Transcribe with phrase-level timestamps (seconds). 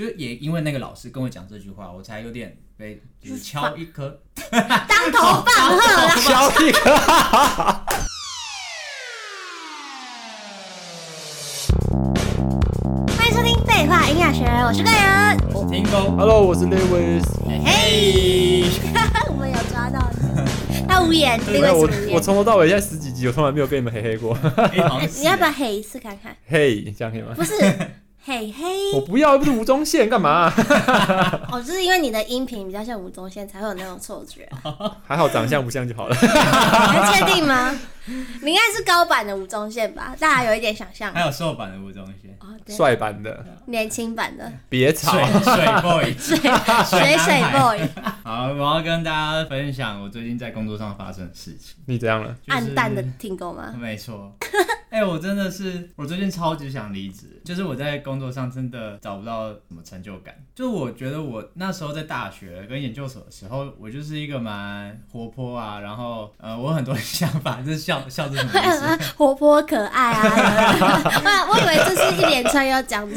[0.00, 4.18] 就也因为那个老师跟我讲这句话，我才有点被就是敲一颗
[4.50, 6.90] 当头棒喝，敲一颗。
[13.14, 17.22] 欢迎收听废话营养学，我是贵人，我是听工，Hello，我是 Lewis，
[17.62, 18.64] 嘿，
[19.28, 24.34] 我们有抓到你，他无言，没有我我从头到尾现在十几集，我从来没有被你们嘿嘿过。
[24.72, 26.34] 你要不要嘿一次看看？
[26.46, 27.34] 嘿，这样可以吗？
[27.36, 27.52] 不是。
[28.30, 30.54] 嘿嘿，我不要，不是吴宗宪干嘛、啊？
[31.50, 34.48] 哦，就是因为你的音频比较像吴宗宪，才会有那种错觉。
[35.04, 36.14] 还好长相不像就好了。
[36.22, 37.76] 你还确定吗？
[38.06, 40.14] 你应该是高版的吴宗宪吧？
[40.20, 41.12] 大家有一点想象。
[41.12, 42.32] 还有瘦版的吴宗宪，
[42.76, 44.52] 帅版的，年轻版的。
[44.68, 47.80] 别吵，水水 boy，水水水 boy。
[48.22, 51.74] 好，我要跟大家分享我最近在工作上发生的事情。
[51.86, 52.32] 你怎样了？
[52.46, 53.74] 暗淡的听够吗？
[53.76, 54.32] 没错。
[54.90, 60.34] 哎、欸，我真的是，我最近超级想离职，就是我在工作上真的找不到什么成就感。
[60.52, 69.14] 就我觉得我那时候在大学跟研究所的时候，我就是一个蛮活泼啊，然后呃，我很多 想法，就是笑笑是什么意思？
[69.16, 71.46] 活泼可爱啊！
[71.48, 73.14] 我以为这是一连串要讲的。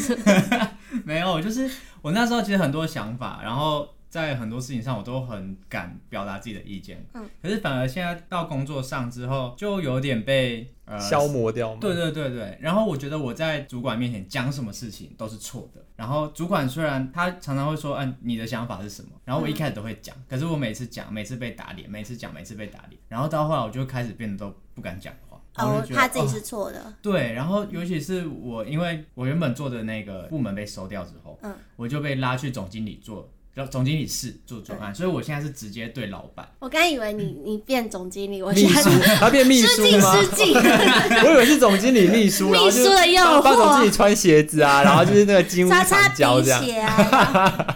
[1.03, 1.67] 没有，就是
[2.03, 3.88] 我那时候其实很多想法，然后。
[4.14, 7.03] 在很多事情上，我都很敢表达自己的意见。
[7.16, 11.75] 嗯，可是反而现在到工作上之后，就有点被呃消磨掉。
[11.78, 12.56] 对对对对。
[12.61, 15.84] 然后我觉得我在主管面前讲什么事情都是错的。
[15.95, 19.09] 然后主管虽然他常常会说，嗯，你的想法是什么？
[19.25, 23.02] 然后我一开始都会讲，可是我每次讲，每次被打脸，每次讲，每次被打脸。
[23.08, 25.41] 然后到后来，我就开始变得都不敢讲话。
[25.56, 26.80] 哦，他自己是错的。
[26.80, 26.94] 哦。
[27.02, 33.28] 对，然后尤其是我，因为我原本做的那个部门被收掉之后，嗯，我就被拉去总经理做。
[33.55, 36.47] 叫总经理是做专案，所以我现在是直接对老板。
[36.57, 39.67] 我刚以为你你变总经理，我秘书，他变秘书
[39.99, 40.17] 吗？
[40.17, 40.53] 失敬失敬。
[40.55, 46.91] 我以为是总经理秘书，秘书的诱惑，帮总经理穿鞋子啊，然后就是那个金屋藏娇这样，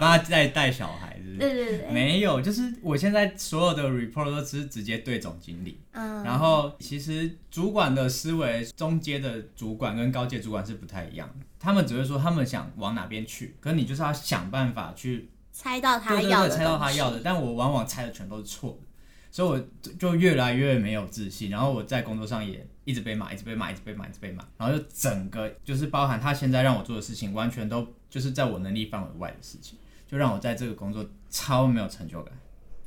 [0.00, 1.38] 他带带小孩，是不是？
[1.38, 1.90] 对对对。
[1.92, 5.78] 没有，就是我现在所有的 report 都是直接对总经理。
[5.92, 6.24] 嗯。
[6.24, 15.28] 然后其实主管的思维，中阶的主管跟高阶主管是不太一样的，他们只会说他们想往哪边去，可是你就是要想办法去。
[15.58, 18.86] 猜到他要的，对对对，猜到他要的，但我往往猜的全都是错的，
[19.28, 21.50] 所以我就越来越没有自信。
[21.50, 24.44] 然后我在工作上也一直被骂，一直被骂，一直被骂，一直被骂。
[24.56, 29.76] 然后就整个就是包含他现在让我做的事情，完全都就是在我能力范围外的事情，
[30.06, 32.32] 就让我在这个工作超没有成就感。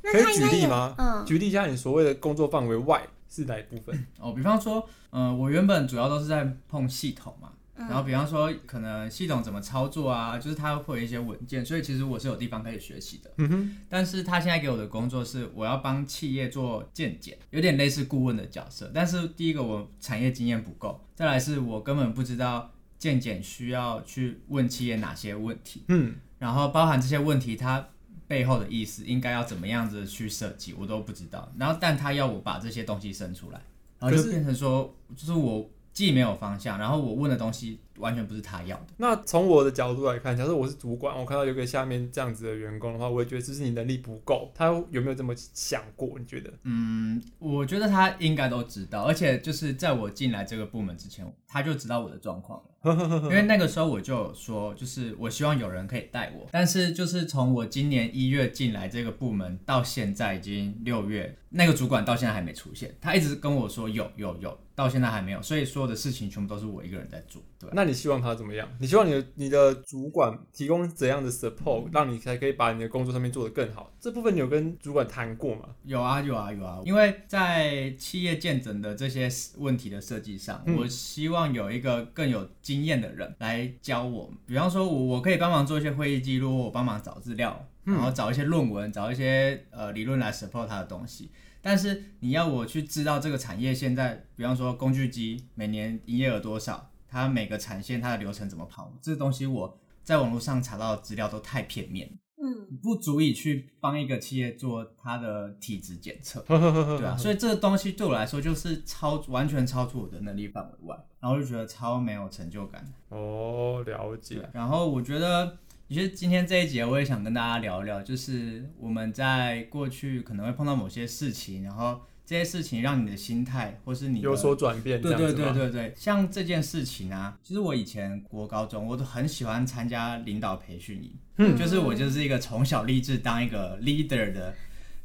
[0.00, 0.94] 可以举例吗？
[0.96, 4.06] 嗯，举例一下你所谓的工作范围外是哪一部分？
[4.18, 7.50] 哦，比方说，嗯、呃，我原本主要都是在碰系统嘛。
[7.74, 13.30] 然后，比方说，可能系统怎么操作啊，就是它会有一些文件，所以其实我是有地方可以学习的。
[13.38, 13.76] 嗯哼。
[13.88, 18.90] 但是他现在给我的工作是，我要帮企业做健检，有点类似顾问的角色。
[18.94, 25.84] 但是第一个，我产业经验不够；再来是我根本不知道健检需要去问企业哪些问题。
[25.88, 26.16] 嗯。
[26.38, 27.88] 然后包含这些问题，它
[28.28, 31.50] 背后的意思应该要怎么样子去设计，我都不知道。
[31.58, 33.60] 然后，但他要我把这些东西生出来，
[33.98, 35.68] 然后就变成说，就是我。
[35.92, 38.86] 既没有方向，然后我问的东西完全不是他要的。
[38.96, 44.50] 那从我的角度来看，假设我是主管，我看到有个下面这样子的员工的话，我也觉得这是你能力不够。
[44.54, 46.18] 他有没有这么想过？
[46.18, 46.52] 你觉得？
[46.64, 52.68] 嗯，我觉得他应该都知道，而且就是在我进来这个部门之前，他就知道我的状况了。
[53.24, 67.40] 因为那个时候我就有说，就是我希望有人可以带我，但是就是从我今年一月进来这个部门到现在已经六月，那个主管到现在还没出现，他一直跟我说有有有，到现在还没有，所以所有的事情全部都是我一个人在做。
[67.62, 68.68] 对，那你希望他怎么样？
[68.78, 73.90] 你希望你的你的主管提供怎样的 support，让你才可以把你的工作上面做得更好？
[73.98, 75.68] 这部分你有跟主管谈过吗？
[75.84, 79.28] 有啊有啊有啊，因为在企业建诊的这些
[79.58, 82.42] 问题的设计上，嗯、我希望有一个更有。
[82.60, 91.30] 经验的人来教我，比方说我我可以帮忙做一些会议记录，我帮忙找资料，然后找一些论文，找一些呃理论来 support 他的东西。
[91.60, 102.10] 但是你要我去知道这个产业现在，比方说工具机每年营业额多少，它每个产线它的流程怎么跑，这东西我在网络上查到的资料都太片面。
[102.42, 112.84] 嗯，不足以去帮一个企业做它的体质检测，对啊，所以这个东西对我来说就是超完全超出我的能力范围外，然后就觉得超没有成就感。
[113.10, 114.48] 哦，了解。
[114.52, 115.56] 然后我觉得，
[115.88, 122.00] 其实今天这一节我也想跟大家聊一聊，就是我们在过去可能会碰到某些事情，然后。
[122.32, 125.94] 这些事情让你的心态，或是你有所转变，对对对对对。
[125.94, 134.54] 像这件事情啊，其实我以前国高中我都很喜欢参加领导培训营，嗯，就是我就是一个从小立志当一个 leader 的，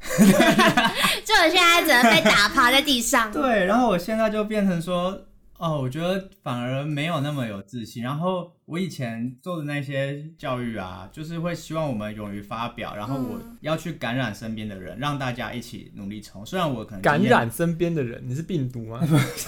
[0.00, 3.30] 就我现在只能被打趴在地上。
[3.30, 5.26] 对，然后我现在就变成说，
[5.58, 8.02] 哦，我觉得反而没有那么有自信。
[8.02, 16.44] 然后我以前做的那些教育啊，就是会希望我们勇于发表，然后我要去感染身边的人，嗯、让大家一起努力冲。
[16.44, 19.00] 虽然我可能感染身边的人，你是病毒吗？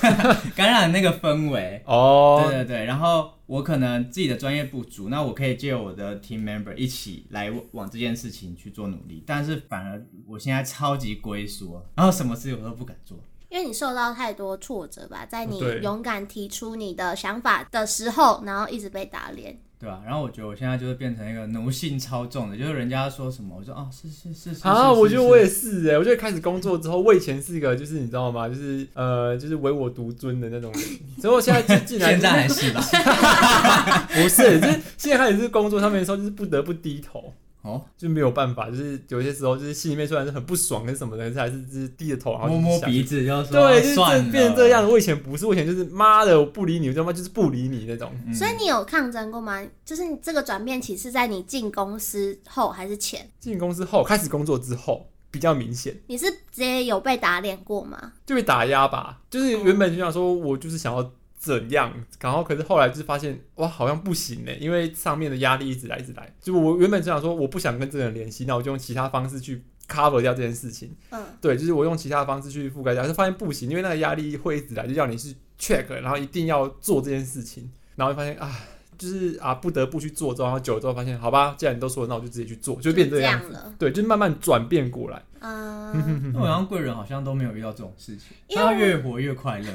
[0.56, 2.84] 感染那个氛围哦，对对对。
[2.86, 9.22] 然后我可能自己的专业不足，那我可以借我的 team member 一起来往这件事情去做努力。
[9.26, 13.22] 但是反而我现在超级龟缩，然后什么事我都不敢做。
[13.50, 19.58] 因为你受到太多挫折吧，在你勇敢提出你的想法的时候，然后一直被打脸。
[19.78, 28.46] 对啊，然后我觉得我现在就是变成一个奴性超重的，就是人家说什么，我说哦，是是是是啊，我觉得我也是哎，我觉得开始工作之后，我以前是一个就是你知道吗？
[28.46, 30.82] 就是呃，就是唯我独尊的那种人，
[31.20, 34.06] 所以我现在进进来，现在还是吧？
[34.12, 37.32] 不是，就是现在开始是工作上面的时候，就是不得不低头。
[37.62, 44.88] 哦，就没有办法，就是有些时候，就是心里面虽然是很不爽跟什么的，但是还是就是低着头，然后摸摸鼻子，就说对，就是变成这样。
[44.88, 48.10] 我以前不是，我以前就是妈的，我不理你，我他妈就是不理你那种。
[48.26, 49.62] 嗯、所以你有抗争过吗？
[49.84, 53.28] 就是你这个转变期是在你进公司后还是前？
[53.38, 55.94] 进公司后，开始工作之后比较明显。
[56.06, 58.12] 你是直接有被打脸过吗？
[58.24, 61.12] 就被打压吧，就是原本就想说，我就是想要。
[61.40, 61.90] 怎样？
[62.20, 66.30] 然后可是后来就发现哇，好像不行呢，因为上面的压力一直来，一直来。
[66.38, 70.94] 就我原本就想说，我不想跟这个人联系，那我就用其他方式去 cover 掉这件事情。
[71.10, 78.54] 嗯，对，就是我用其他方式去覆盖掉，就发现不行，因为那个压力会一直来，就叫你去 check，然后一定要做这件事情，然后就发现啊。
[79.00, 83.40] 就是啊，不得不去做，之后然后久了之后发现，好吧，既然你都说了，那我就自己去做，就变这样。
[83.78, 85.22] 对，就慢慢转变过来。
[85.42, 89.66] 嗯，我好像贵人好像都没有遇到这种事情，他越活越快乐。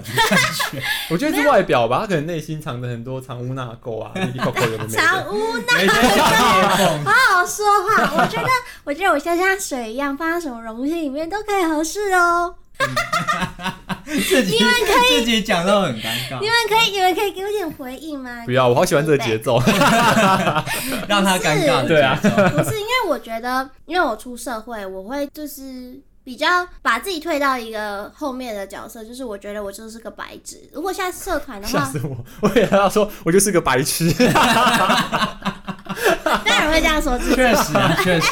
[1.09, 4.11] 我觉得是外表吧，他可能内心藏着很多藏污纳垢啊，
[4.87, 8.21] 藏污纳垢， 好好说话。
[8.21, 8.49] 我觉得，
[8.83, 12.53] 我觉得我像像水一样，放在什么容器里面都可以合适哦。
[14.05, 16.39] 自己你们可以自己讲到很尴尬。
[16.39, 18.43] 你们可以，你们可以给我点回应吗？
[18.45, 19.59] 不要，我好喜欢这个节奏，
[21.07, 21.85] 让他尴尬。
[21.87, 22.29] 对啊，不
[22.63, 30.61] 是因为我觉得，因为我出社会，我会就是比较把自己退到一个后面的角色，就是我觉得我就是个白纸。
[30.73, 32.15] 如果现在社团的话，吓死我！
[32.41, 34.11] 我也要说，我就是个白痴。
[36.23, 38.27] 当然会这样说，确实啊，确实。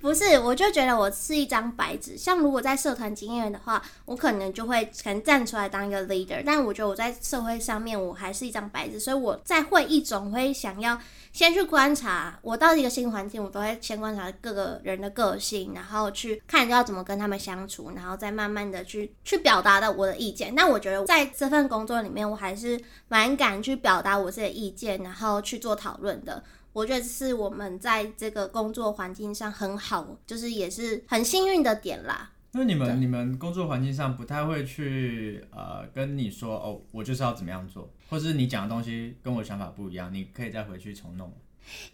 [0.00, 2.16] 不是，我就觉得我是一张白纸。
[2.16, 6.42] 像如果在社团经验的话，我可能就会可能站出来当一个 leader。
[6.44, 9.00] 但我觉得我在社会上面，我还是一张白纸。
[9.00, 10.98] 所以我在会议中会想要
[11.32, 20.54] 先去观察，我到一个新环境，我都会先观察各个人的个性，然后去看要怎么跟他们相处，然后再慢慢的去去表达到我的意见。
[20.54, 26.44] 那我觉得在这份工作里面，我还是蛮敢去表达我自己的意见，然后去做讨论的。
[26.76, 32.30] 我觉得是我们在这个工作环境上很好，就是也是很幸运的点啦。
[32.52, 41.32] 那你们你们工作环境上不太会去呃跟你说哦，我就是要怎么样做，或是你讲的东西跟我想法不一样，你可以再回去重弄。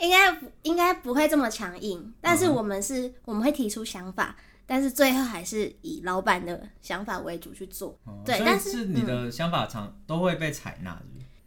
[0.01, 4.37] 应该应该不会这么强硬，但是我们是、嗯、我们会提出想法，
[4.67, 7.97] 但是最后还是以老板的想法为主去做。
[8.09, 11.01] 嗯、对，但是你的想法常、嗯、都会被采纳。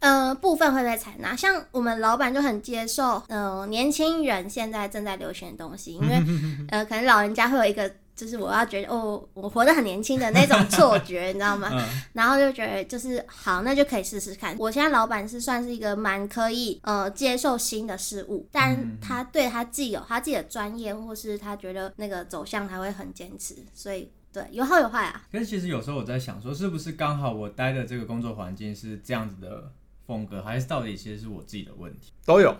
[0.06, 6.22] 呃，部分会被采纳，像我们老板就很接受，呃，年轻人现在正在流行的东西，因为
[6.70, 11.68] 呃，可能老人家会有一个，就是我要觉得哦，我活得很年轻的那种错觉， 你知道吗？
[11.72, 11.82] 嗯、
[12.12, 14.56] 然后就觉得就是好，那就可以试试看。
[14.60, 25.24] 我现在老板是算是一个蛮可以呃接受新的事物，但他对他既有他自己的专业，或是他觉得那个走向他会很坚持，所以对，有好有坏啊。
[25.32, 29.72] 可是其实有时候我在想说，是不是刚好我待的这个工作环境是这样子的？
[30.06, 32.56] 风格还是到底其实是我自己的问题，都有，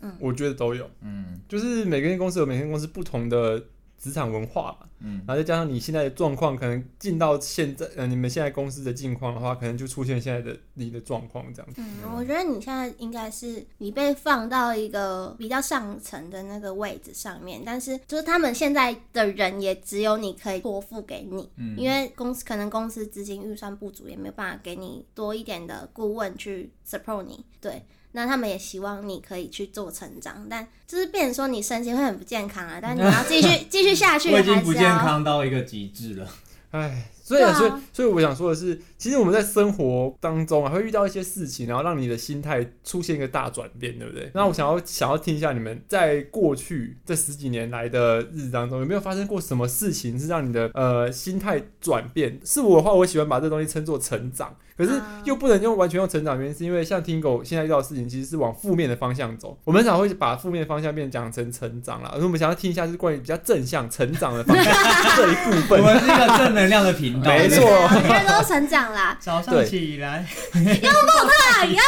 [0.00, 3.64] 嗯，我觉得都有，嗯，就是每个间公司有每个间公司不同的
[4.00, 4.88] 职场文化嘛。
[5.02, 11.80] 嗯，然后再加上你现在的状况，可能进到现在，呃，你们现在公司的境况的话，可能就出现现在的你的状况这样子。
[11.80, 27.82] 嗯，我觉得你现在应该是你被放到一个比较上层的那个位置上面，但是就是他们现在的人也只有你可以托付给你，嗯，因为公司可能公司资金预算不足，也没有办法给你多一点的顾问去 support 你，对。
[28.12, 36.28] 那他们也希望你可以去做成长，但就是变成说你身心会很不健康啊，但你要继续 继续下去，我已经不健康到一个极致了，
[36.72, 37.10] 唉。
[37.30, 44.28] 所以，所以，所以，我想说的是，其实我们在生活当中啊，会遇到一些事情，然后让你的心态出现一个大转变，对不对？
[44.34, 52.40] 那我想要想要听一下你们在过去这十几年来的日子当中，有没有发生过什么事情是让你的呃心态转变？
[52.44, 59.56] 是我的话，我喜欢把这东西称作成长，可是又不能用完全用成长，原因是因为像 Tingo 现在遇到的事情，其实是往负面的方向走。
[59.64, 64.64] 我们常会把负面方向变讲成成长了，而我们想要听一下，是关于比较正向成长的方向
[65.16, 65.80] 这一部分。
[65.80, 69.16] 我们是一个正能量的频没错我觉得都成长啦。
[69.20, 70.26] 早上起来，
[70.82, 71.82] 要抱他，要。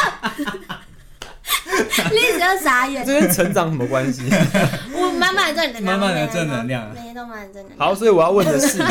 [2.11, 4.23] 你只要傻眼，这跟成长什么关系？
[4.93, 7.79] 我满满的正能量，满满的正能量，每天都满满正能量。
[7.79, 8.81] 好，所以我要问的是，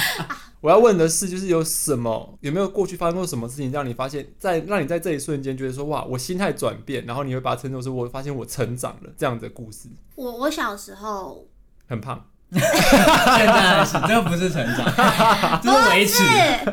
[0.60, 9.88] 我要问的是，就是有什么，有没有过去发生过什么事情，让你发现，在让你在这一瞬间觉得说，哇，我心态转变，然后你会把它称作是，我发现我成长了这样的故事。
[10.14, 11.46] 我我小时候
[11.88, 12.24] 很胖。
[12.52, 14.84] 现在是， 这不是成长，
[15.62, 16.22] 这是维持。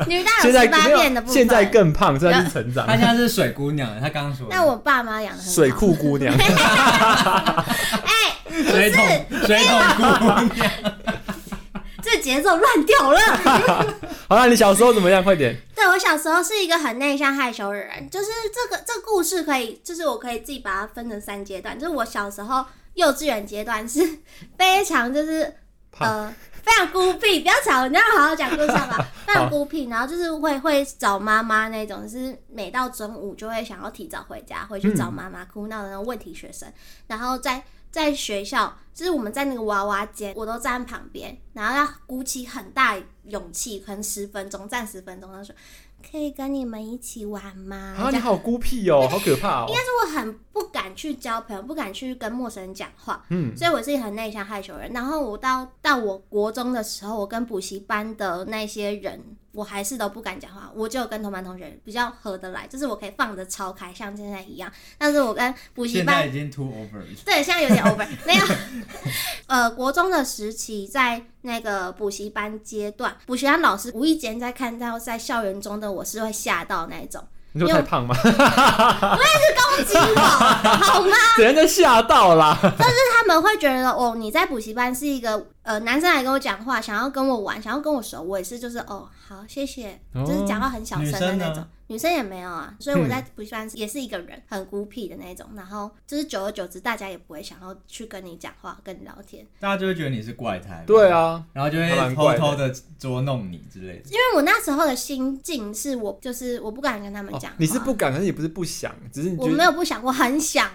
[0.07, 2.87] 女大有十八变的部分，现在更胖，这是成长。
[2.87, 4.47] 她现在是水姑娘，她刚刚说。
[4.49, 6.33] 那我爸妈养的水库姑娘。
[8.05, 8.11] 哎，
[8.49, 9.05] 水桶
[9.45, 9.79] 水桶
[10.17, 10.71] 姑娘，
[12.01, 13.19] 这节奏乱掉了。
[14.27, 15.23] 好了，你小时候怎么样？
[15.23, 15.55] 快点。
[15.75, 22.65] 对，我小时候是一个很内向害羞的人，就是这个这个故事可以，就是我可以自己把它分成三阶段，就是我小时候
[22.95, 23.99] 幼稚园阶段是
[24.57, 25.53] 非常就是。
[25.99, 29.05] 呃，非常孤僻，不要吵，你要好好讲故事吧。
[29.25, 36.67] 非常孤僻，然后就是会会找妈妈那种，就是每到中午就会想要提早回家，回去找妈妈哭闹的那种问题学生。
[36.69, 36.73] 嗯、
[37.07, 45.55] 然后在在学校，就是我们在那个娃娃间，我都站旁边，然后要鼓起很大勇气，可能十分钟站十分钟，他说。
[46.09, 47.95] 可以跟你们一起玩吗？
[47.97, 49.65] 啊，你好孤僻哦，好可怕哦！
[49.67, 54.91] 应该是我很不敢去交朋友，不敢去跟陌生人讲话，嗯，所以我是一个很内向害羞人。
[54.93, 59.21] 然后我到到我国中的时候，我跟补习班的那些人。
[59.57, 64.71] 我还是都不敢讲话，我就跟同班同学比较合得来，就是我可以放得超开，像现在一样。
[64.99, 68.45] 但是我跟补习班现在已经 too over，对，现在有点 over， 没有。
[69.47, 77.27] 呃，国中的时期，在那个补习班阶段，补习班老师无意间在看到在校园中的我是会吓到那种。
[77.53, 78.15] 你说太胖吗？
[78.23, 81.15] 我也是攻击我，好吗？
[81.35, 82.55] 别人都吓到啦。
[82.61, 85.47] 但是他们会觉得哦，你在补习班是一个。
[85.67, 91.61] 呃，男生来跟我讲话，想要跟我玩，想要跟我熟，我也是，就是哦，好，谢谢，哦、就是讲话很小声的那种。
[91.87, 95.45] 女生，女生也没有啊，所以我在补习班也是一个人，嗯、很孤僻的那种。
[95.57, 100.85] 然后就是久而久之，大家也不会想要去跟你讲话、跟你聊天，大家就会觉得你是怪胎。
[100.87, 104.09] 对啊，然后就会偷偷的捉弄你之类的。
[104.09, 107.51] 因为我那时候的心境是我就是我不敢跟他们讲。
[107.57, 110.71] 你是不敢，可是你不是不想，只是你我没有不想，我很想。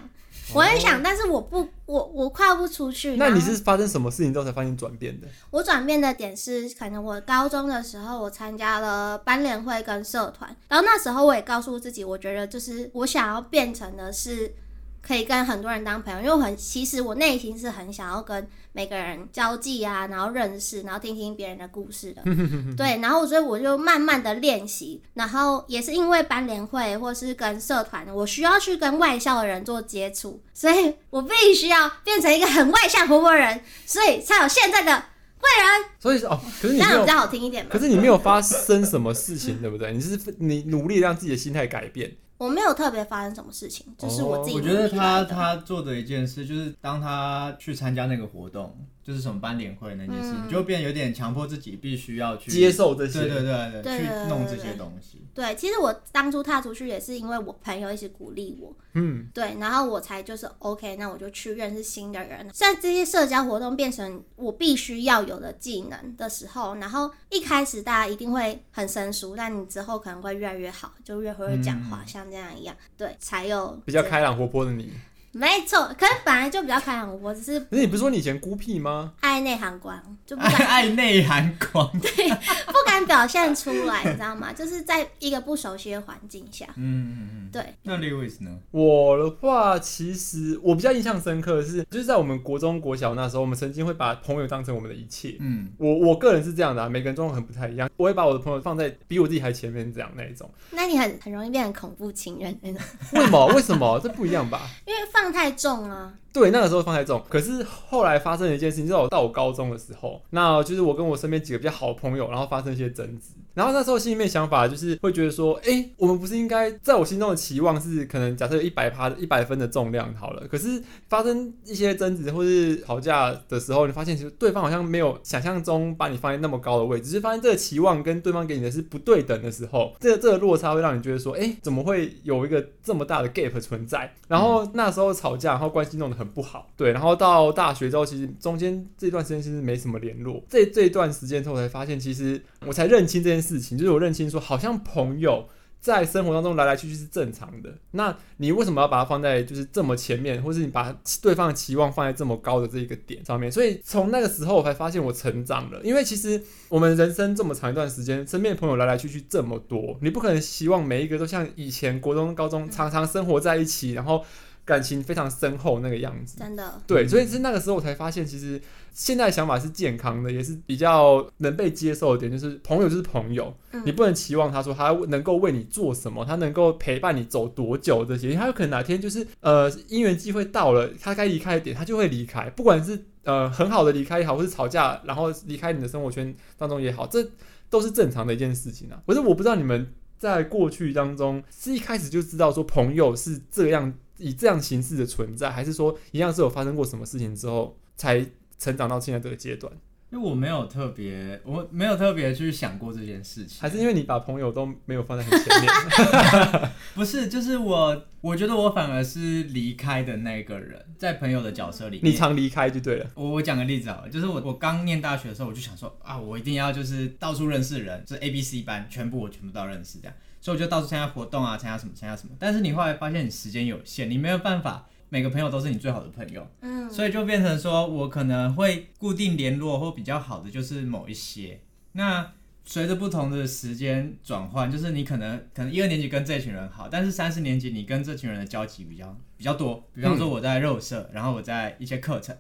[0.55, 3.17] 我很想，但是我不，我我跨不出去。
[3.17, 5.27] 那你是发生什么事情之后才发现转变的？
[5.51, 14.55] 我转变的点是，可能我高中的时候，我参加了班联会跟社团，然后那时候我也告诉自己，我觉得就是我想要变成的是。
[15.03, 22.23] 可以跟很多人当朋友，因为我很其实我内心是很想要跟每个人交际啊，然后认识，然后听听别人的故事的。
[22.79, 35.05] 对，然后所以我就慢慢的练习，然后也是因为班联会或是跟社团，我需要去跟外校的人做接触，所以我必须要变成一个很外向活泼人，所以才有现在的
[35.37, 35.85] 贵人。
[35.99, 37.71] 所以哦，可是你这样比较好听一点嘛。
[37.73, 39.93] 可是你没有发生什么事情，对不对？
[39.93, 42.13] 你是你努力让自己的心态改变。
[42.43, 44.57] 我没有特别发生什么事情，就是我自己。
[44.57, 48.77] 我觉得他他做的一件事，就是当他去参加那个活动。
[49.03, 55.19] 就是什么斑点会那件事，你、嗯、就变有点强迫自己必须要去接受这些，对对对对，去弄这些东西。
[55.35, 62.49] 对，其实我当初踏出去也是因为我朋友一直鼓励我，嗯，对，然后我才就是 OK，那我就去认识新的人。
[62.55, 74.93] 像这些社交活动变成我必须要有的技能的时候，然后一开始大家一定会很生疏，但你之后可能会越来越好，就越会会讲话，嗯、像这样一样，对，才有比较开朗活泼的你。
[75.33, 77.59] 没错，可是本来就比较开朗，我只是。
[77.61, 79.15] 可是你不是说你以前孤僻吗？
[79.21, 82.29] 爱内涵光，就不敢 爱内涵光，对，
[82.67, 84.53] 不敢表现出来，你知道吗？
[84.53, 86.67] 就是在一个不熟悉的环境下。
[86.77, 87.49] 嗯嗯嗯。
[87.51, 87.75] 对。
[87.83, 88.51] 那 Lewis 呢？
[88.71, 95.37] 我的话，其实我比较印象深刻的是，就是在我们国中、国小那时候，我们曾经会把朋友当成我们的一切。
[95.41, 95.71] 嗯。
[95.79, 97.89] 我我个人是这样的啊，每个人状况很不太一样。
[97.97, 100.51] 我会把我的朋友放在比我自己还前面这样那一种。
[100.71, 102.81] 那你很很容易变成恐怖情人那种。
[103.13, 103.47] 为什么？
[103.55, 104.01] 为什么？
[104.03, 104.61] 这不一样吧？
[104.87, 106.15] 因为放太重了。
[106.33, 107.23] 对，那个时候放太重。
[107.29, 113.35] 可是后来发生了一件事情，就是我到我高中的时候，那就是我跟我身边几个比较好的朋友，然后发生一些争执。
[113.55, 120.49] 然后那时候心里面想法就是会觉得说，哎，我们不是应该在我心中的期望是可能假设有一百趴一百分的重量好了。
[120.49, 134.15] 可是发生一些争执或是吵架的时候，你发现其实对方好像没有想象中把你放在那么高的位置，只是发现这个期望跟对方给你的是不对等的时候，这个这个落差会让你觉得说，哎，怎么会有一个这么大的 gap 存在？
[134.29, 136.93] 然后那时候吵架，然后关系弄得很很不好，对。
[136.93, 140.43] 然后到大学之后，其实中间这段时间其实没什么联络。
[140.49, 145.49] 这这段时间之后才发现，其实我才认清这件事情，就是我认清说，好像朋友
[145.81, 153.51] 在生活当中来来去去是正常的，那你为什么要把它放在就是这么前面，或是你把对方的期望放在这么高的这一个点上面？
[153.51, 164.25] 所以从那个时候我才发现我成长了，因为其实我们人生这么长一段时间，身边朋友来来去去这么多，你不可能希望每一个都像以前国中、高中常常生活在一起，然后。
[164.65, 168.61] 感情非常深厚那个样子，真的对，所以是那个时候我才发现，其实
[168.93, 187.29] 现在的想法是健康的，也是比较能被接受的点，就是朋友就是朋友，嗯、你不能期望他说他能够为你做什么，他能够陪伴你走多久这些，他有可能哪天就是呃因缘机会到了，他该离开的点，他就会离开，不管是呃很好的离开也好，或是吵架然后离开你的生活圈当中也好，这
[187.69, 189.03] 都是正常的一件事情啊。
[189.09, 193.93] 可是我不知道你们在过去当中是一开始就知道说朋友是这样。
[194.23, 198.25] 以这样形式的存在，还是说一样是有发生过什么事情之后才
[198.59, 199.73] 成长到现在这个阶段？
[200.11, 206.71] 因为我没有特别，我没有特别去想过这件事情，还是因为你把朋友都没有放在很前面？
[206.95, 213.11] 不是，就是我，我觉得我反而是离开的那个人，在朋友的角色里面，你常离开就对了。
[213.15, 220.15] 我我讲个例子好了，就是我我刚念大学的时候，我就想说啊，我一定要就是到处认识人，就是 A B C 班全部我全部都要认识这样。
[220.43, 222.35] 所以我就到处参加活动啊，参加什么参加什么。
[222.37, 231.61] 但是你后来发现你时间有限，你没有办法每个朋友都是你最好的朋友，嗯，所以就变成说我可能会固定联络或比较好的就是某一些。
[231.93, 232.33] 那
[232.65, 239.89] 随着不同的时间转换，就是你可能可能一二年级跟这群人好，但是三四年级你跟这群人的交集比较比较多。
[239.95, 242.37] 比方说我在肉社，然后我在一些课程，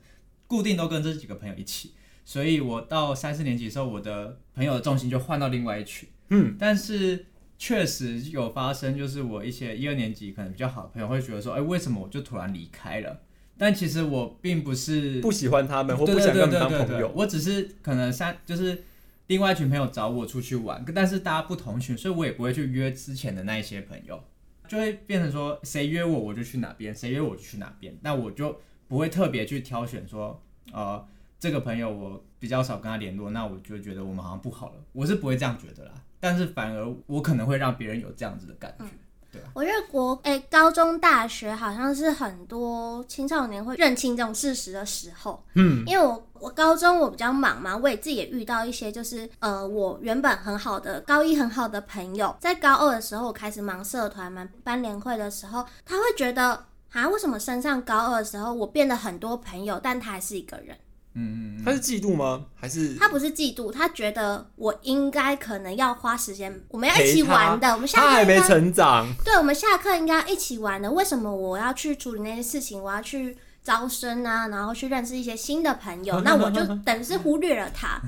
[0.49, 1.93] 固定都跟这几个朋友一起，
[2.25, 7.27] 所以我到三四年级的时候，我的朋友的重心就换到另外一群，嗯，但是。
[7.63, 13.21] 确实有发生，就是我一些一二年级可能比较好的朋友会觉得说，哎，为什么我就突然离开了？
[13.57, 18.83] 但其实我并不是不喜欢他们，或不想跟他们当朋友，我只是可能三就是
[19.29, 24.21] 另外一群朋友找我出去玩，但是大家不同群，所以我也不会去约之前的那一些朋友，
[24.67, 30.43] 就会变成说谁约我我就去哪边，谁约我就去哪边，那我就不会特别去挑选说，
[30.73, 31.07] 呃，
[31.39, 35.95] 这个朋友我比较少跟他联络，那我就觉得我们好像不好了，我是不会这样觉得啦。
[36.23, 38.91] 但是反而我可能会让别人有这样子的感觉，嗯、
[39.33, 39.49] 对吧？
[39.55, 45.43] 我觉得国诶、欸，高中、大学好像是很多青少年会认清这种事实的时候。
[45.55, 60.77] 嗯，因为我我高中我比较忙嘛，我也自己也遇到一些就是呃，我原本很好的高一很好的朋友，在高二的时候我开始忙社团嘛，班联会的时候，他会觉得啊，为什么升上高二的时候我变得很多朋友，但他还是一个人？
[61.15, 62.45] 嗯嗯，他是嫉妒吗？
[62.55, 63.71] 还是他不是嫉妒？
[63.71, 67.73] 他觉得我应该可能要花时间，我们要一起玩的。
[67.73, 70.91] 我们下课他还没成长，对，我们下课应该要一起玩的。
[70.91, 72.83] 为什么我要去处理那些事情？
[72.83, 78.01] 我要去招生啊，然后去认识一些新的朋友， 那我就等于是忽略了他，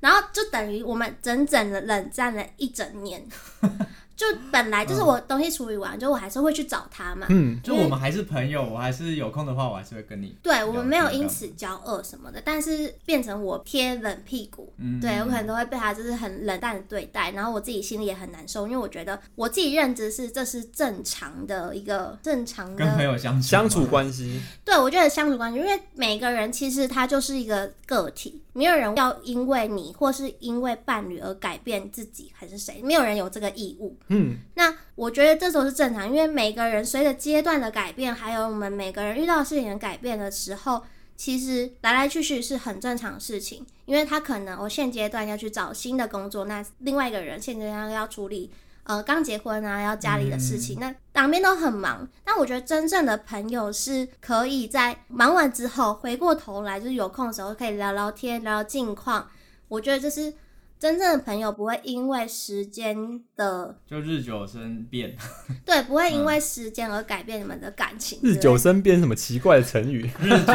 [0.00, 3.26] 然后就等于我们整整的冷战了一整年。
[4.16, 7.26] 就本来就是我东西处理完，嗯、就我还是会去找他嘛。
[7.30, 10.36] 嗯，就我们还是朋友，我还是有空的话，我还是会跟你。
[10.42, 14.72] 对，我们没有因此交恶什么的，但是变成我贴冷屁股。
[14.78, 24.40] 嗯，对我可能都会被他就是很冷淡的对待，然后我自己心里也很难受，因为我觉得我自己认知是这是正常的一个正常的跟朋友相处相处关系。
[24.64, 32.80] 对，我觉得相处关系，因为每个人其实他就是一个个体，没有人要因为你或是因为伴侣而改变自己，还是谁？
[32.82, 33.96] 没有人有这个义务。
[34.08, 40.82] 嗯，那我觉得这时候是正常，因为每个人随着阶段的改变，还有我们每个人遇到的事情的改变的时候，
[41.16, 43.64] 其实来来去去是很正常的事情。
[43.84, 48.50] 因为他可能我现阶段要去找新的工作，那另外一个人现阶段要处理
[48.84, 52.08] 呃刚结婚啊要家里的事情，嗯、那两边都很忙。
[52.24, 59.28] 但我觉得真正的朋友是可以在忙完之后回过头来，就是有空的时候可以聊聊天，聊聊近况。
[59.68, 60.34] 我觉得这是。
[60.82, 62.96] 真正的朋友不会因为时间
[63.36, 65.16] 的就日久生变，
[65.64, 68.18] 对，不会因为时间而改变你们的感情。
[68.20, 70.10] 日久生变什么奇怪的成语？
[70.20, 70.52] 日久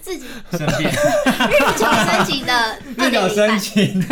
[0.00, 4.02] 自己生变，日久生情的 日久生情。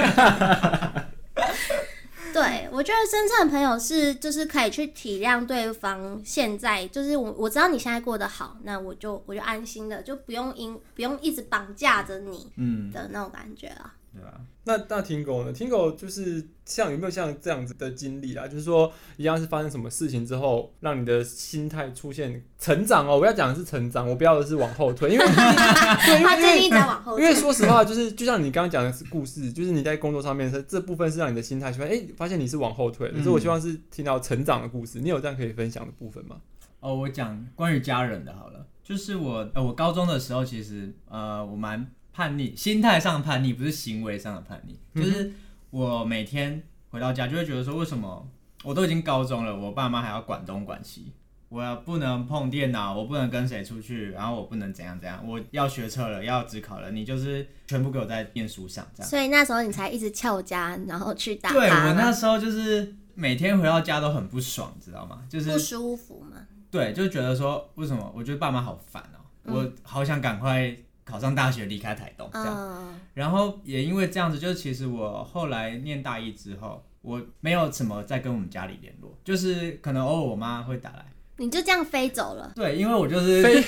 [2.37, 13.95] 对，我觉得真正的朋友是就是可以去体谅对方现在，就是我我知道你现在过得好，那我就我就安心的，就不用因不用一直绑架着你，嗯的那种感觉啊。
[14.13, 14.41] 对吧？
[14.67, 15.53] 那那听狗呢？
[15.53, 18.49] 听狗就是像有没有像这样子的经历啊？
[18.49, 23.17] 就是说一样是发生什么事情之后，让你的心态出现成长哦。
[23.17, 25.25] 我要讲的是成长，我不要的是往后退，因为
[26.05, 27.25] 对，因为建议在往后退。
[27.25, 33.15] 因为说实话，就是就像你刚刚讲的是故事，就是你在工作上面是这部分是让你的心态出现，哎，发现你是往后退了。
[33.15, 34.99] 可是我希望是听到成长的故事。
[34.99, 36.39] 你有这样可以分享的部分吗？
[36.81, 41.89] 哦，我讲关于家人的好了，就是我呃，我高中的时候其实呃，我蛮。
[42.17, 44.79] 叛逆，心态上叛逆，不是行为上的叛逆。
[44.95, 45.31] 就是
[45.69, 48.27] 我每天回到家就会觉得说，为什么
[48.65, 51.13] 我都已经高中了，我爸妈还要管东管西。
[51.51, 55.23] 我要不能碰电脑，我不能跟谁出去，然后我不能怎样怎样。
[55.29, 59.09] 我要学车了，要指考了，你就是全部给我在念书上这样。
[59.09, 61.53] 所以那时候你才一直翘家，然后去打。
[61.53, 65.23] 对，我那时候就是每天回到家都很不爽，知道吗？
[65.29, 66.39] 就是不舒服嘛。
[66.71, 68.11] 对，就觉得说为什么？
[68.17, 70.75] 我觉得爸妈好烦哦、喔，嗯、我好想赶快
[71.07, 72.55] 考上大学，离开台东这样。
[72.55, 81.07] 嗯、然后也因为这样子，就是其实我后来念大一之后，我没有什么再跟我们家里联络，就是可能偶尔我妈会打来。
[81.39, 82.51] 你就这样飞走了？
[82.57, 83.63] 对，因为我就是飞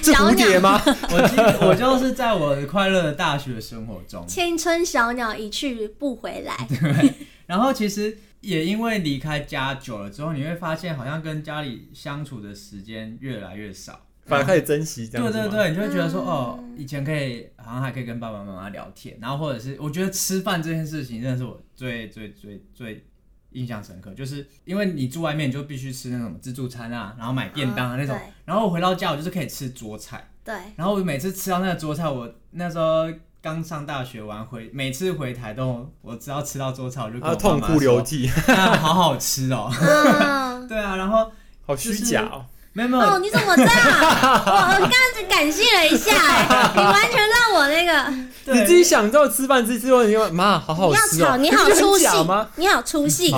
[0.00, 0.80] 小鸟 吗？
[0.84, 6.56] 我我就是在我快乐的大学生活中，青春小鸟一去不回来。
[6.68, 15.32] 对，然后其实也因为离开家久了之后，你会发现好像跟家里相处的时间越来越少，反而开始珍惜这样。
[15.32, 23.06] 对对对，你就会觉得说，哦，以前可以好像还可以跟爸爸妈妈聊天，然后或者是我觉得吃饭这件事情，真的是我最最最最。
[23.54, 28.16] 印象深刻，就是因为你住外面，你就必须吃那种自助餐啊，然后买便当啊那种。
[28.16, 30.26] 嗯、然后我回到家，我就是可以吃桌菜。
[30.42, 30.54] 对。
[30.74, 33.06] 然后我每次吃到那个桌菜，我那时候
[33.42, 38.26] 刚上大学完回，每次回台东，我只要吃到桌菜，我就跟我痛哭流涕，
[38.80, 39.70] 好好吃哦。
[39.70, 41.30] 嗯、 对啊，然后
[41.66, 42.46] 好虚假哦。
[42.74, 43.70] 没有没有哦，你怎么这样？
[43.70, 48.10] 我刚刚只感谢了一下，哎， 你完全让我那个，
[48.54, 52.48] 你自己想到吃饭之后，你说妈，好好吃哦，你 好出戏吗？
[52.56, 53.30] 你好出戏。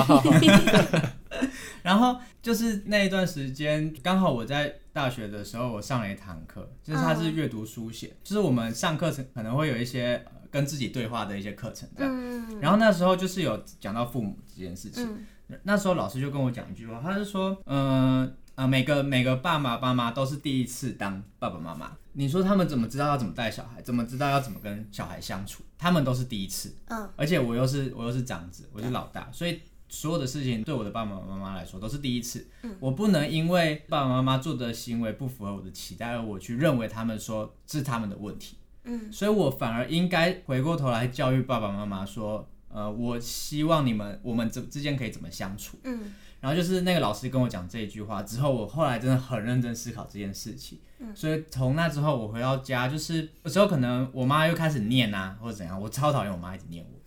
[1.83, 12.12] 然后就是那一段时间，刚好我在大学的时候，我上了一堂课，就是它是阅读书写，嗯、就是我们上课程可能会有一些跟自己对话的一些课程这样。
[12.14, 15.05] 嗯、然后那时候就是有讲到父母这件事情，
[15.49, 18.33] 嗯、那时候老师就跟我讲一句话，他是说，嗯、呃。
[18.54, 21.92] 啊、呃，每个每个爸爸妈妈都是第一次当爸爸妈妈。
[22.12, 23.82] 你说他们怎么知道要怎么带小孩？
[23.82, 25.64] 怎么知道要怎么跟小孩相处？
[25.76, 26.72] 他们都是第一次。
[26.86, 27.10] 嗯。
[27.16, 32.46] 而且我又是我又是长子，我是老大，所以所有的事情对我的爸爸妈妈来说都是第一次。
[32.62, 32.76] 嗯。
[32.78, 38.56] 我不能因为爸爸妈妈做的行为不符合我的期待，而我去认为他们说是他们的问题。
[38.84, 39.12] 嗯。
[39.12, 45.76] 所以我反而应该回过头来教育爸爸妈妈说，呃，我希望你们我们之之间可以怎么相处。
[45.82, 46.12] 嗯。
[46.44, 50.78] 然后就是那个老师跟我讲这一句话之后，我后来真的很认真思考这件事情。
[50.98, 57.00] 嗯，所以从那之后，我回到家，就是有时候可能我妈又开始念啊，或者怎样，我超讨厌我妈一直念我。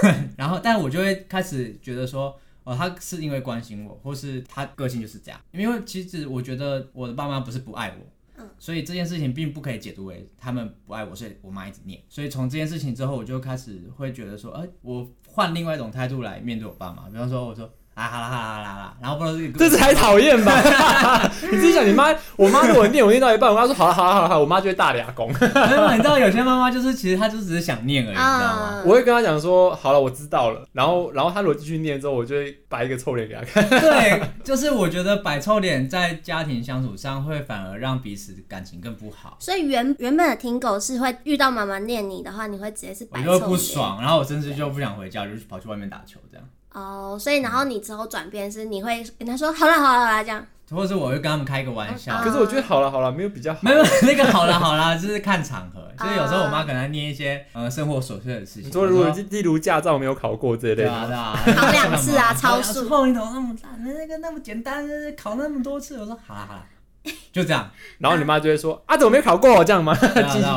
[0.38, 5.38] 然后，但我就会开始觉得说，哦，她是因为关心我，或是她个性就是这样。
[5.52, 8.06] 因为其实我觉得我的爸妈不是不爱我，
[8.38, 12.00] 嗯，所以这件事情并不可以解读为他们不爱我，所以我妈一直念。
[12.08, 17.10] 所以从这件事情之后，我就开始会觉得说，哎，我换另外一种态度来面对我爸妈。
[17.10, 17.70] 比方说，我说。
[18.00, 20.52] 啊好啦好啦好啦，然后不知道这个，这才讨厌吧？
[21.52, 25.28] 你自己想，你妈，我妈如果念我念到一半，我妈说好了好了好了好，我妈就会大俩攻。
[25.30, 28.82] 你知道有些妈妈就是其实她就只是想念而已，你知道吗？
[28.86, 30.66] 我会跟她讲说好了，我知道了。
[30.72, 33.68] 然后然后她如果继续念之后，我就会摆一个臭脸给她看。
[33.68, 39.36] 对，就是我觉得摆臭脸在家庭相处上会反而让彼此感情更不好。
[39.40, 46.46] 所以原原本的听狗是会遇到妈妈念你的话，你会直接是摆臭脸，我就不爽，然后我甚至就不想回家，就跑去外面打球这样。
[46.72, 52.16] 哦，oh, 所以然后你之后转变是你会跟他说好了好了好了这样，或者是我会跟他们开一个玩笑。
[52.22, 55.80] 可是我觉得好了好了没有比较好，没有 那个好了好了，就是看场合。
[55.98, 61.06] 所以有时候我妈可能念一些呃生活琐碎的事情，你说如果例如驾照没有考过这类的，对啊
[61.44, 66.64] 对啊，考两次啊，超速， 后面头那么大，那个那么简单，考那么多次，我说好了好了。
[67.32, 69.64] 就这样，然后你妈就会说：“啊，怎么没考过？
[69.64, 69.96] 这样吗？”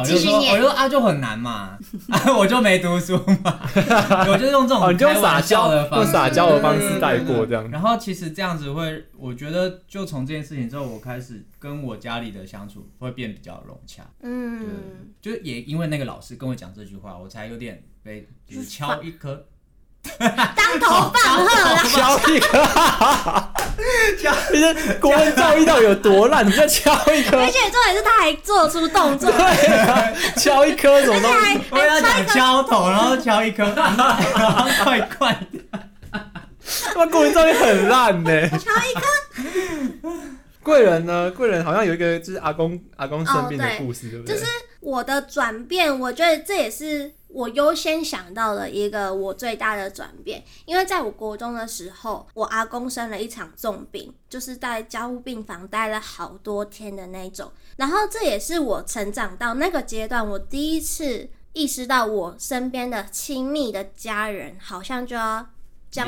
[0.03, 1.77] 继续念，我就说：“啊，就很难嘛，
[2.37, 3.59] 我就没读书嘛。
[4.27, 7.69] ”我就用这种，你就撒娇的方式，撒娇的方式带过这样。
[7.69, 14.03] 然后其实这样子会，我觉得就从这件事情之后，我开始跟我家里的相处会变比较融洽。
[14.21, 14.65] 嗯，
[15.21, 19.45] 对，就也因为那个老师跟我讲这句话，我才有点被就是敲一颗。
[20.19, 22.61] 当头棒喝，敲一颗，
[24.21, 26.45] 敲，你的国文造诣到底有多烂？
[26.45, 31.61] 你再敲一颗，而且重点是他还做出动作，对，敲一颗什么东西？
[31.71, 35.31] 我要讲敲头，然后敲一颗，然 后快快
[35.71, 35.79] 的，
[36.95, 38.49] 那国文造诣很烂呢。
[38.49, 40.09] 敲一颗，
[40.61, 41.31] 贵人呢？
[41.31, 44.35] 贵人好像有一个就是阿公阿公生病的故事，对不对？
[44.35, 44.45] 就是
[44.81, 47.13] 我的转变，我觉得这也是。
[47.33, 57.51] 我优先想到了一个我最大的转变，因为在我国中的时候，我阿公生了一场重病，就是在加护病房待了好多天的那种。
[57.77, 65.47] 然后这也是我成长到那个阶段，我第一次意识到我身边的亲密的家人好像就要
[65.89, 66.07] 将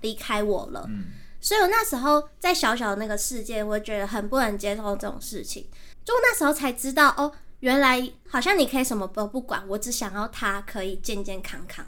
[0.00, 0.84] 离开我了。
[0.88, 1.04] 嗯，
[1.40, 5.68] 所以我那时候在小小的那个世界，我觉得很不能接受这种事情。
[6.04, 7.32] 就那时候才知道哦。
[7.64, 11.82] 原来好像你可以什么都不管，我只想要他可以健健康康，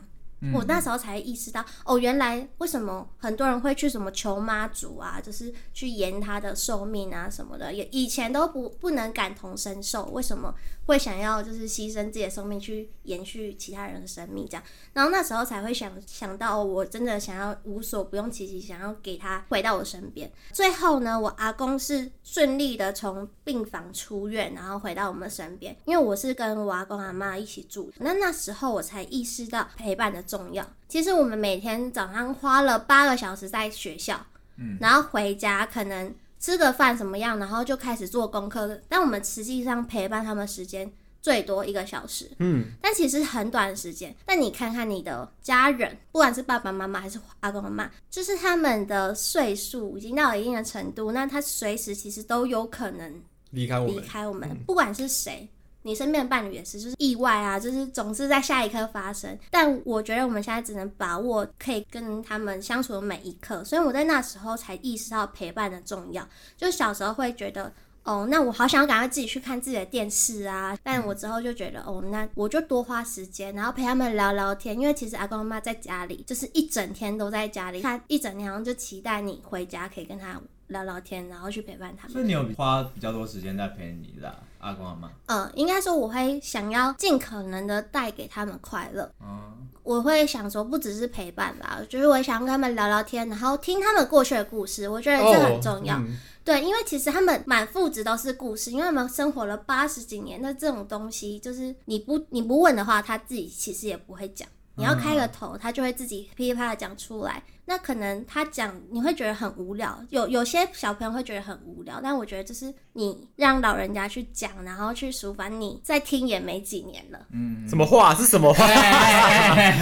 [0.52, 10.54] 我那时候才意识到，哦，原来为什么很多人会去什么求妈祖啊，就是去延他的寿命啊什么的，也以前都不不能感同身受，为什么
[10.86, 20.30] 会想要就是牺牲自己的生命去延续其他人的生命这样，然后那时候才会想想到，我真的想要无所不用其极，想要给他回到我身边。
[20.52, 30.66] 最后呢，我阿公是顺利的从病房出院，然后回到我们身边，因为我是跟我阿公阿妈一起住，那那时候我才意识到陪伴的重要。
[30.88, 34.20] 其实我们每天早上花了八个小时在学校，
[34.56, 38.80] 嗯，然后回家可能吃个饭怎么样，然后就开始做功课。
[38.88, 40.90] 但我们实际上陪伴他们时间
[41.22, 44.14] 最多一个小时，嗯，但其实很短的时间。
[44.24, 55.48] 但你看看你的家人，不管是爸爸妈妈还是阿公阿妈，就是他们的岁数已经到了一定的程度，那他随时其实都有可能离开我们，离开我们，不管是谁。
[55.86, 59.38] 你身边的伴侣也是，就是意外啊，就是总是在下一刻发生。
[59.50, 66.28] 但我觉得我们现在只能把握可以跟他们相处的每一刻，所以我在那时候才意识到陪伴的重要。
[66.56, 67.72] 就小时候会觉得，
[68.02, 70.76] 哦，那我好想要赶快自己去看自己的电视啊。
[70.82, 74.78] 但我之后就觉得，哦，那我就多花时间，然后陪他们聊聊天。
[74.78, 82.12] 因为其实阿公阿妈在家里，就是一整天都在家里，他一整天好像就期待你回家可以跟他聊聊天，然后去陪伴他们。
[82.12, 85.10] 所以你有花比较多时间在陪你的阿公阿妈？
[85.26, 89.10] 嗯，应该说我会想要尽可能的带给他们快乐。
[89.20, 94.88] 嗯，我会想说不只是陪伴吧，就是我想跟他们聊聊天，然后听他们过去的故事。
[94.88, 95.96] 我觉得这很重要。
[95.96, 104.48] 哦嗯、对，因为其实他们满腹子都是故事，因为他们生活了八十几年，那这种东西就是你不你不问的话，他自己其实也不会讲。
[104.78, 107.42] 你要开个头，他就会自己噼里啪啦讲出来。
[107.68, 117.18] 那可能他讲你会觉得很无聊，有有些小朋友会觉得很无聊，但我觉得就是你让老人家去讲，然后去抒发，你再听也没几年了。
[117.32, 118.64] 嗯，什么话是什么话？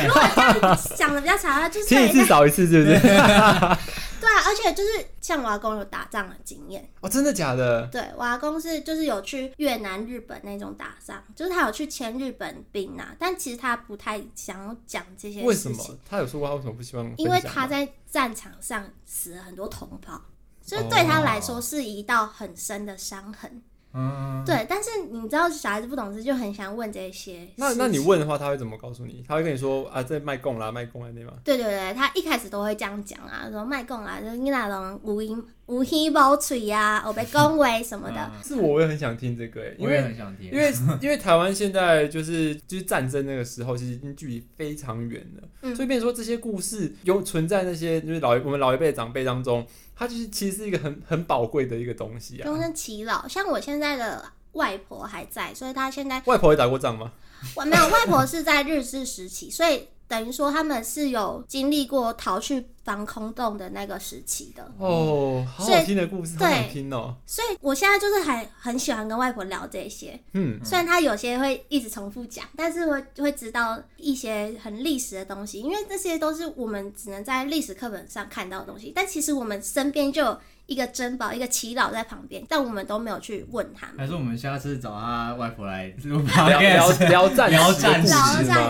[0.05, 3.01] 如果讲的比较长， 就是听一次少一次，是不是？
[4.21, 7.87] 对啊，而且就是像我阿公有打仗的经验哦，真的假的？
[7.89, 15.47] 对，我阿公是就是有去越南、日本那种打仗，就是他有去签日本兵啊，但其实他不太想要讲这些事情。
[15.47, 15.99] 为什么？
[16.09, 17.13] 他有说过他为什么不希望？
[17.19, 17.74] 因为他在
[18.11, 20.21] 战场上死了很多同胞，
[20.61, 23.63] 所以对他来说是一道很深的伤痕。
[23.97, 27.47] 嗯，对，但是你知道小孩子不懂事，就很想问这些。
[27.55, 29.25] 那那你问的话，他会怎么告诉你？
[29.27, 31.33] 他会跟你说啊，这卖贡啦，卖贡啊，对吗？
[31.45, 38.33] 对对对，他一开始都会这样讲啊，说卖贡啊，就是你那种无音无耳无嘴呀，我被恭维什么的。
[38.43, 49.65] 是我也很想听这个诶，我也很想听，因为因为台湾现在就是就是战争那个时候，其实已经距离非常远了，嗯、所以变成说这些故事有存在那些就是老我们老一辈长辈当中。
[49.97, 53.27] 它就是其实是一个很很宝贵的一个东西啊，终身祈老。
[53.29, 57.13] 像我现在的外婆还在，所以她现在外婆也打过仗吗？
[57.55, 59.89] 我没有，外婆是在日治时期，所以。
[60.07, 67.17] 等于说他们是有经历过逃去防空洞的那个时期的哦，好好听的故事，好好听哦。
[67.27, 80.39] 所以我现在就是还很喜欢跟外婆聊这些，嗯，虽然他有些会一直重复讲，但是会会知道一些很历史的东西，因为这些都是我们只能在历史课本上看到的东西，但其实我们身边就有。
[80.67, 83.99] 一个珍宝，一个祈祷在旁边，但我们都没有去问他们。
[83.99, 88.09] 还是我们下次找他外婆来聊聊聊战聊战士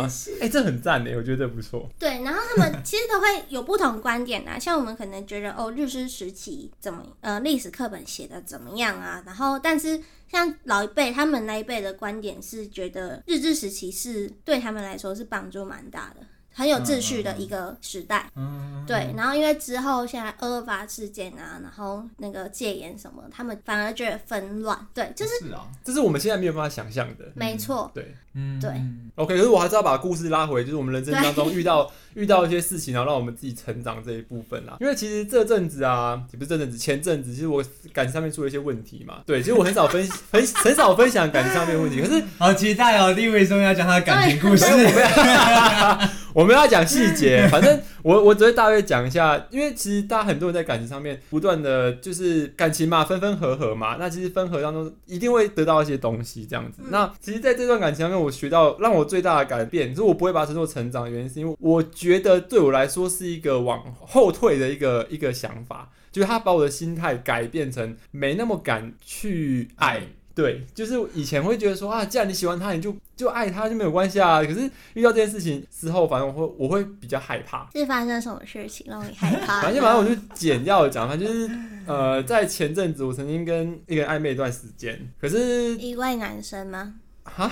[0.08, 1.88] 士哎、欸，这很赞哎，我觉得这不错。
[1.98, 9.22] 对，然后他们其实都会有不同观点啊， 像我们可能觉得哦，日治时期怎么呃历史课本写的怎么样啊？
[9.24, 16.26] 然后但是像老一辈他们那一辈的观点是觉得日治时期是对他们来说是帮助蛮大的。
[16.54, 19.12] 很有秩序的一个时代，嗯、对。
[19.16, 27.24] 然后因为之后现在二二八事件啊，然后那个戒严什么，他们反而觉得纷乱，对，就是，是啊，这是我们现在没有办法想象的。
[27.34, 28.70] 没错，对，嗯，对。
[29.16, 34.76] OK，可是我还是要把故事拉回，就是我们人生当中遇到遇到一些事情，然后让我们自己成长这一部分啦。
[34.80, 39.18] 因为其实这阵子啊，也不是这阵子，前阵子其实我感情上面出了一些问题嘛。
[39.24, 44.66] 对，其实我很少分很 很少分享感情上面的问题，可是好期待哦，立伟说要讲他的感情故事。
[46.34, 56.82] 我们要讲细节，反正我我只会大约讲一下，因为其实大家很多人在感情上面不断的就是感情嘛，分分合合嘛，那其实分合当中一定会得到一些东西这样子。
[56.88, 70.02] 那其实在这段感情上面，我学到让我最大的改变，就是我不会把它称作成长的原因，是因为我觉得对我来说是一个往后退的一个一个想法，就是他把我的心态改变成没那么敢去爱。
[70.34, 74.42] 对，就是以前会觉得说啊，既然你喜欢他，你就就爱他就没有关系啊。
[74.42, 77.70] 可是遇到这件事情之后，反正我会我会比较害怕。
[77.72, 79.62] 是发生什么事情让你害怕？
[79.62, 81.48] 反正反正我就简要的讲，反正就是
[81.86, 86.94] 呃，在前阵子我曾经跟一个人暧昧一段时间，可是一位男生吗？
[87.24, 87.50] 哈，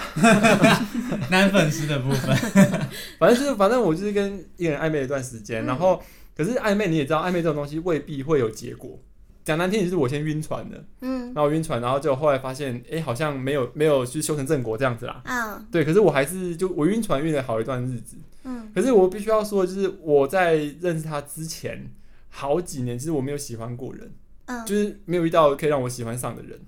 [1.30, 2.37] 男粉丝的部分，
[3.18, 6.00] 反正就是反正我就是跟一个人暧昧一段时间，嗯、然后
[6.37, 8.98] 可是暧昧你也知道，暧昧这种东西未必会有结果。
[9.44, 21.90] 讲难听，就是我先晕船的，嗯，然后晕船，然后就后来发现，哎、欸，好像没有没有去修成正果这样子啦，嗯，对，可是我还是就我晕船晕了好一段日子，嗯，可是我必须要说，就是我在认识他之前
[22.28, 24.12] 好几年，其实我没有喜欢过人，
[24.44, 26.66] 嗯，就是没有遇到可以让我喜欢上的人，嗯，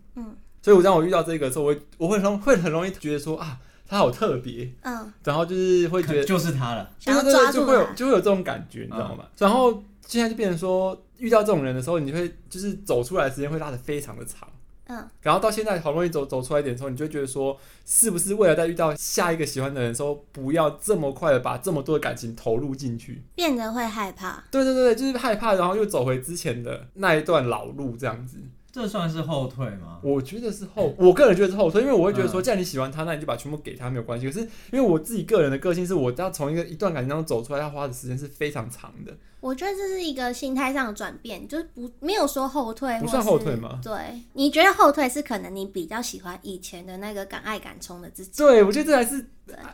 [0.65, 9.25] 所以我当我遇到这个时候，我我会很会很容易觉得说啊，他好特别，嗯，然后就是会觉得就是他了，对对对，就会有就会有这种感觉，你知道吗？
[9.25, 9.85] 嗯、然后。
[10.07, 14.47] 现在就变成说，遇到这种人的时候，你会就是走出来的时间会拉的非常的长，
[14.87, 24.45] 嗯，然后到现在好不容易走走出来一点的时候，你就会觉得说，是不是未来在遇到下一个喜欢的人的时候，不要这么快的把这么多的感情投入进去，变得会害怕。
[24.51, 28.37] 对对对，就是害怕，然后又走回之前的那一段老路，这样子。
[28.75, 30.01] 这算是后退吗？
[30.03, 34.27] 我觉得是后，我个人觉得是后退，因为我会觉得说，既然你喜欢他，那你就把全部给他没有关系。
[34.27, 39.17] 可是因为我自己个人的个性是，我要从一个一段感情当中走出来，要花的时间是非常长的。
[39.39, 43.79] 我觉得这是一个心态上的转变，就是不没有说后退，不算后退吗？
[43.81, 43.95] 对，
[44.33, 48.43] 你觉得后退是可能你比较喜欢以前的那个敢爱敢冲的自己？
[48.43, 49.25] 对，我觉得这还是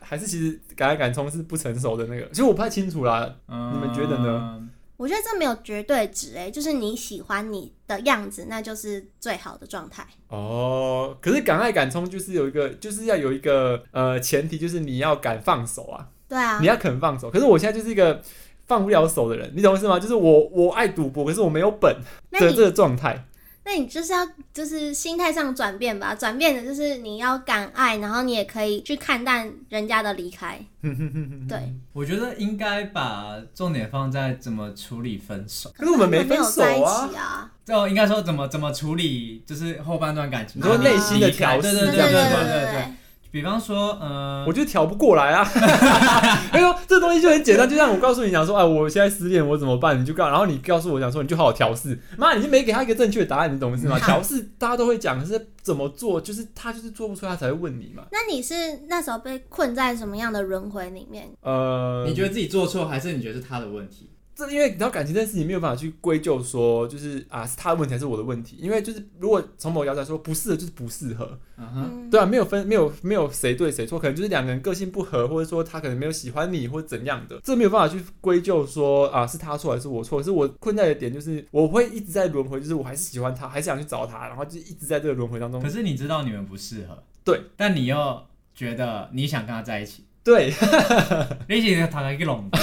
[0.03, 4.69] 还是其实敢爱敢冲是不成熟的那个，其实我不太清楚啦，嗯、你们觉得呢？
[5.01, 10.07] 我觉得这没有绝对值诶，就是你喜欢你的样子，那就是最好的状态。
[10.29, 16.07] 哦，可是敢爱敢冲就是有一个，就是要有一个呃前提，就是你要敢放手啊。
[16.29, 17.31] 对啊，你要肯放手。
[17.31, 18.21] 可是我现在就是一个
[18.67, 19.99] 放不了手的人，你懂我意思吗？
[19.99, 21.97] 就是我我爱赌博，可是我没有本
[22.33, 23.25] 的这个状态。
[23.71, 30.59] 那你就是要就是心态上转变吧，转变的就是你要敢爱，然后你也可以去看淡人家的离开。
[31.49, 35.71] 对，我觉得应该把重点放在怎么处理分手。
[35.77, 42.93] 可是我们没分手啊，就应该说怎么怎么处理，就是后半段感情，你说内心的调试，对对对对对对对。
[43.31, 45.45] 比方说，呃，我就调不过来啊。
[46.53, 50.01] 哎呦，这东西就很简单，就像我告诉你讲说，哎，我现在失恋，我怎么办？
[50.01, 51.99] 你就告，然后你告诉我讲说，你就好好调试。
[52.17, 53.99] 妈，你就没给他一个正确的答案，你懂是吗？
[54.05, 58.05] 调试大家都会讲，可是怎么做，就是他就是做不出来，他才会问你嘛。
[58.11, 58.55] 那你是
[58.89, 61.29] 那时候被困在什么样的轮回里面？
[61.43, 64.11] 呃，你觉得自己做错，还是你觉得是他的问题？
[64.35, 68.57] 这因为你知道感情这件事情没有办法去归咎说，就是啊是他的问题还是我的问题？
[68.59, 80.19] 因为就是如果从某个角度来说不适合就是不适合，嗯哼，对啊，没有分没有没有谁对谁错，可能就是两个人个性不合，或者说他可能没有喜欢你或者怎样的，这没有办法去归咎说啊是他错还是我错。
[80.19, 85.61] 可是我困在的点就是我会一直在轮回，就是我还是喜欢他，还是想去找他，然后就一直在这个轮回当中。
[85.61, 88.23] 可是你知道你们不适合，对，但你又
[88.55, 90.05] 觉得你想跟他在一起。
[90.23, 90.53] 对，
[91.49, 92.47] 你是躺在一个笼。
[92.53, 92.59] 可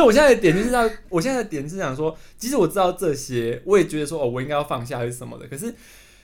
[0.00, 5.46] 是我现在的点就是要，我现在的点是想说，即使我知道这些，我也觉得说，哦，我应该要放下还是什么的。
[5.46, 5.74] 可是，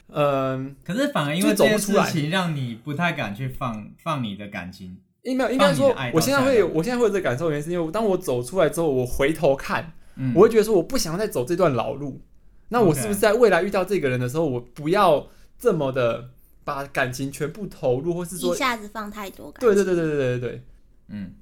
[0.08, 4.96] 嗯，可是反而因为这件事情，让你不太敢去放放你的感情。
[5.22, 12.20] 应该应该说，我现在会有，我现在会有这个感受，原因是因为当我走出来之后，我回头看，嗯、我会觉得说，我不想要再走这段老路。
[12.68, 16.30] 那我是不是在未来遇到这个人的时候，我不要这么的。
[16.66, 19.68] 把感情全部投入，或是说一下子放太多感情。
[19.68, 20.62] 对对对对对对对，
[21.10, 21.32] 嗯，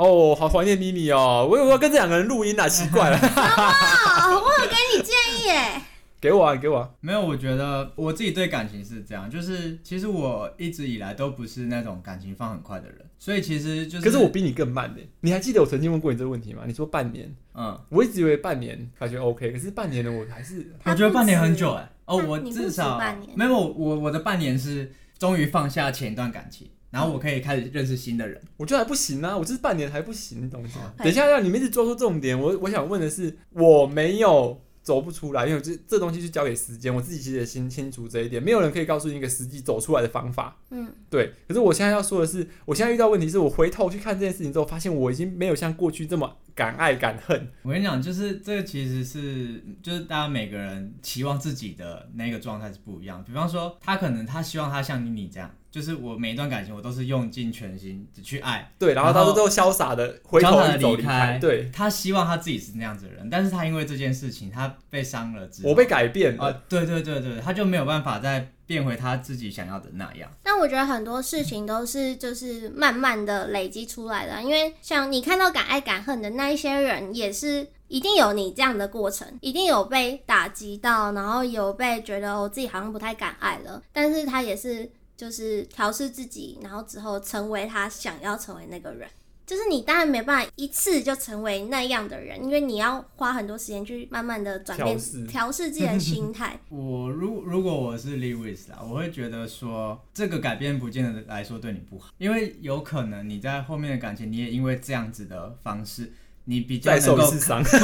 [0.00, 2.66] 哦，好怀念妮妮哦，我有没有跟这两个人录音啊？
[2.70, 5.82] 奇怪了，哦，我有给你建议耶。
[6.18, 6.90] 给我啊，给我啊！
[7.00, 14.04] 没有，我觉得我自己对感情是这样，就是其实我一直以来都不是那种感情放很快的人，所以其实就是。
[14.04, 15.00] 可是我比你更慢的。
[15.20, 16.62] 你还记得我曾经问过你这个问题吗？
[16.66, 21.90] 你说半年，嗯，我一直以为半年感觉 OK，可是半年的我还是， 我觉得半年很久哎。
[22.06, 22.98] 哦，我至少
[23.34, 28.40] 没有我我的半年是终于放下前一段感情，然后我可以开始认识新的人。
[28.56, 30.94] 我觉得还不行啊，我这是半年还不行，你懂吗？
[30.98, 34.60] 等一下让你们一直抓住重点，我我想问的是，我没有。
[34.82, 36.92] 走不出来，因为这这东西就交给时间。
[36.92, 40.56] 我自己其实也心清楚这一点，没有人可以告诉你一个实际走出来的方法。
[40.70, 41.34] 嗯，对。
[41.46, 47.48] 可是我现在要说的是，我现在遇到问题是我回头去看这件事情之后，发现我已经没有像过去这么敢爱敢恨。
[47.62, 53.24] 我跟你讲，就是这个其实是就是大家每个人期望自己的那个状态是不一样。
[53.24, 55.50] 比方说，他可能他希望他像你你这样。
[55.70, 70.30] 就是我每一段感情，我都是用尽全心只去爱，对，然后他都潇洒的回头走离开，对，他希望他自己是那样子的人，但是他因为这件事情，他被伤了之后，我被改变了，呃，对对对对，他就没有办法再变回他自己想要的那样。
[70.44, 84.88] 但我觉得很多事情都是就是慢慢的累积出来的，因为像你看到敢爱敢恨的那一些人，也是一定有你这样的过程，一定有被打击到，然后有被觉得我自己好像不太敢爱了，但是他也是。
[85.20, 89.06] 就是调试自己，然后之后成为他想要成为那个人，
[89.50, 94.96] 就是你当然没办法一次就成为那样的人，因为你要花很多时间去慢慢的转变
[95.26, 96.56] 调试自己的心态。
[96.70, 106.12] 我如如果我是 Lewis 啊，我会觉得说这个改变不见得来说对你不好，因为有可能你在后面的感情，你也因为这样子的方式。
[106.50, 107.78] 你比较能够，不 是不是，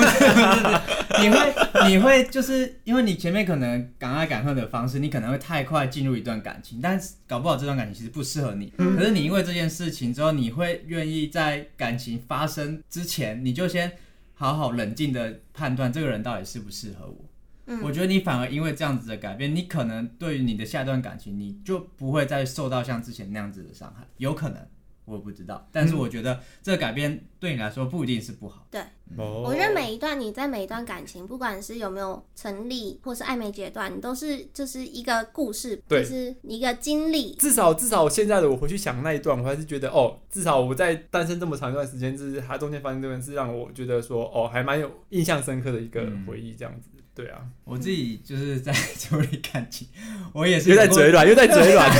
[1.22, 8.72] 你会你会就是因为你前面可能敢爱敢恨的方式，你可能会太快进入一段感情，但是搞不好这段感情其实不适合你。
[8.76, 13.92] 可是你因为这件事情之后，你会愿意在感情发生之前，你就先
[14.34, 17.24] 好好冷静的判断这个人到底适不适合我。
[17.82, 24.58] 我觉得你反而因为这样子的改变，你可能对于你的下一段感情，你就不会再受到像之前那样子的伤害，有可能。
[25.06, 28.66] 我不知道，但是我觉得这个改变对你来说不一定是不好。
[28.70, 28.82] 对，
[29.16, 37.34] 我觉得每一段你在每一段感情，不管是有没有成立或是暧昧阶段，你都是就是一个故事，就是一个经历。
[37.36, 46.90] 至少至少我现在的我回去想那一段，我还是觉得哦，至少我在单身这么长一段时间，就是它中间发生这件事，让我觉得说哦，还蛮有印象深刻的一个回忆，这样子。
[47.16, 49.88] 对啊，我自己就是在处理感情，
[50.34, 51.90] 我也是又在嘴软，又在嘴软，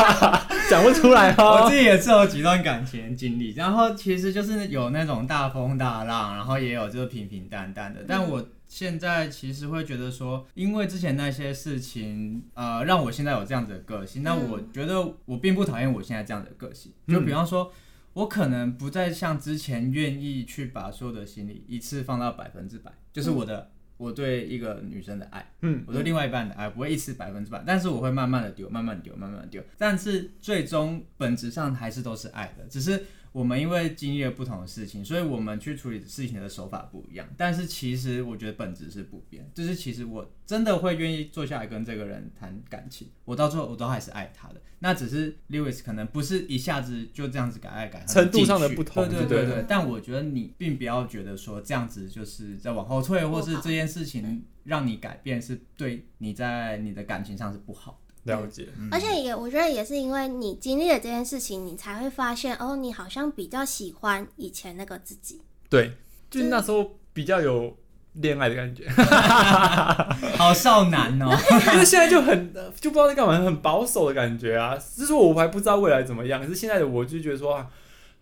[0.70, 1.64] 讲不出来哦。
[1.64, 8.06] 我自己也是有几段感情经历，然后其实就是有那种大风大浪，然后也有就是平平淡淡的。
[8.08, 14.22] 但我现在其实会觉得说，因为之前那些事情，呃，让我现在有这样子的个性。
[14.22, 16.90] 那我觉得我并不讨厌我现在这样的个性。
[17.06, 17.70] 就比方说，
[18.14, 23.68] 我可能不再像之前愿意去把所有的心力一次放到百分之百，就是我的。
[23.96, 33.04] 我对一个女生的爱，嗯，我对另外一半的爱不会一次百分之百，但是我会慢慢的丢，慢慢丢，慢慢丢，但是最终本质上还是都是爱的，只是。
[33.34, 37.26] 我们因为经历了不同的事情，所以我们去处理事情的手法不一样。
[37.36, 44.62] 但是其实我觉得本质是不变，就是其实我真的会愿意坐下来跟这个人谈感情，我到最后我都还是爱他的。
[44.78, 49.08] 那只是 Liwis 可能不是一下子就这样子改爱改恨，程度上的不同。
[49.08, 49.64] 对对对对。
[49.66, 58.00] 但我觉得你并不要觉得说这样子就是在往后退，或是这件事情让你改变是对你在你的感情上是不好。
[58.24, 65.40] 了解，而且也我觉得也是因为你经历了这件事情，你才会发现哦，你好像比较喜欢以前那个自己。
[65.68, 65.92] 对，
[66.30, 67.76] 就是那时候比较有
[68.14, 68.88] 恋爱的感觉，
[70.36, 71.36] 好少男哦。
[71.74, 74.76] 因为现在就很就不知道在干嘛，很保守的感觉啊。
[74.96, 77.68] 就是我还不知道未来怎么样，可是现在的我就觉得说啊。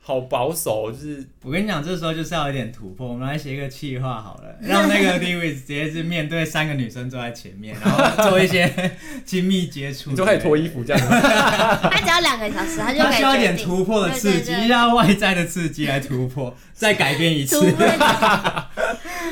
[0.04, 3.06] 好保守，就是我跟你讲，这时候就是要有点突破。
[3.06, 8.68] 我们来写一个企划好了， 让那个 Liwis 直接是面对三个女生坐在前面，然后做一些
[9.24, 11.08] 亲密接触，你就可以脱衣服这样子。
[11.88, 13.12] 他只要两个小时，他就可以。
[13.12, 17.60] 他需要一点突破的刺激，要外在的刺激来突破，再改变一次。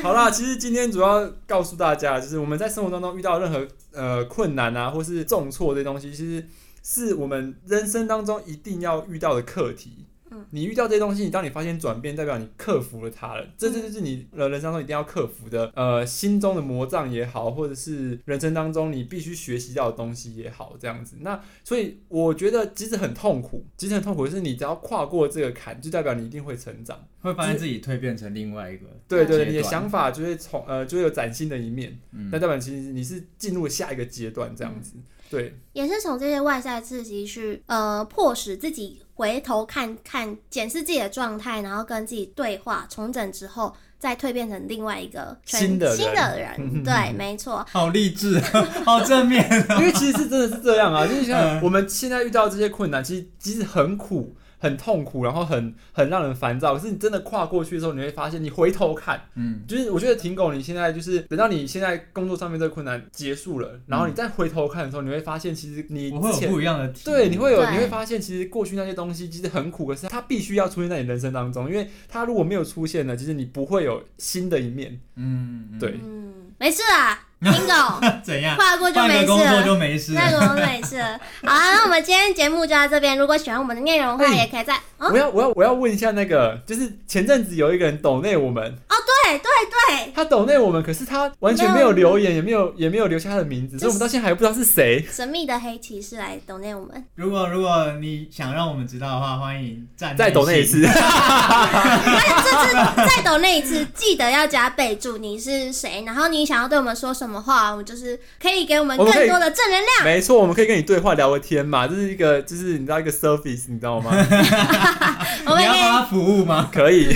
[0.01, 6.47] 好啦，其实今天主要告诉大家，就是我们在生活当中遇到任何呃困难啊，或是重挫这些东西，其实
[6.81, 10.05] 是我们人生当中一定要遇到的课题。
[10.51, 13.47] 你遇到这些东西，你当你发现转变，代表你克服了它了。
[13.57, 21.17] 这这就是你呃人生中一定要克服的，呃，心中的魔障也好，或者是人生当中你必须学习到的东西也好，这样子。
[21.19, 28.85] 那所以我觉得，即使很痛苦，即使很痛苦，就是你只要跨过这个坎，就代表你一定会成长，会发现自己蜕变成另外一个。
[29.07, 31.99] 对，对对，你的想法就会从呃就会有崭新的一面。
[32.11, 34.93] 嗯，那代表其实你是进入了下一个阶段，这样子。
[34.95, 46.57] 嗯对，也是从这些外在刺激去呃迫使自己回头看看检视自己的状态，然后跟自己对话重整之后，再蜕变成另外一个新的新的人。
[46.83, 47.63] 对，没错。
[47.71, 48.39] 好励志，
[48.83, 49.47] 好正面。
[49.77, 54.35] 因为其实是真的是这样啊，就是像我们现在遇到这些困难，其实其实很苦。
[54.61, 56.75] 很痛苦，然后很很让人烦躁。
[56.75, 67.17] 可是你真的跨过去的时候，你会发现，你回头看，嗯，就是我觉得挺狗，你现在就是等到你现在工作上面这个困难结束了，然后你再回头看的时候，你会发现，其实你会有不一样的体验。
[67.17, 74.99] 对，你会有，你会发现，其实过去那些东西其实很苦，可是它必须要出现在你人生当中，因为它如果没有出现呢，其实你不会有新的一面。
[75.15, 77.27] 嗯，对，嗯，没事啊。
[77.41, 78.55] Tingo， 怎样？
[78.55, 81.19] 跨过就没事了，就没事了，换个没事了。
[81.43, 83.17] 好啊，那我们今天节目就到这边。
[83.17, 84.79] 如果喜欢我们的内容的话，也可以在……
[84.99, 95.05] 我要我要我要问一下那个，就是前阵子有一个人抖内我们哦，对对对，他抖内我们，可是他完全没有留言，也没有也没有留下他的名字，所以我们到现在还不知道是谁。
[95.11, 97.03] 神秘的黑骑士来抖内我们。
[97.15, 100.85] 如果如果你想让我们知道的话，欢迎再再抖内一次。
[100.85, 102.73] 而且这次
[103.15, 108.19] 再抖内一次，记得要加备注你是谁，然后你想要对我们说什么话，我们就是。
[108.41, 110.03] 可以给我们更多的正能量。
[110.03, 114.11] 没错，我们可以跟你对话聊个天嘛，这是一个，就是你知道一个 service，你知道吗？
[115.45, 116.69] 我们你要帮他服务吗？
[116.73, 117.15] 可以。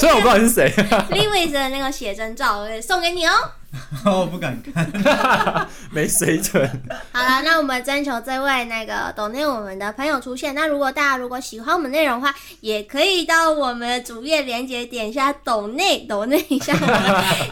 [0.00, 0.72] 所以我不知道是谁。
[1.12, 3.32] Liwis 的那个写真照，送给你哦。
[4.04, 4.90] 我不敢看，
[5.92, 6.68] 没水准。
[7.12, 10.54] 好了，那我们征求这位那个懂内我们的朋友出现。
[10.54, 16.74] 那如果大家如果喜欢我们内容的话，也可以到我们的主页连接点一下懂内懂内一下，